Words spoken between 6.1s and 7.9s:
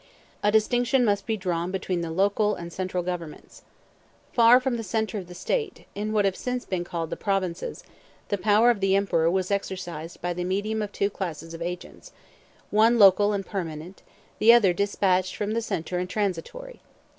what have since been called the provinces,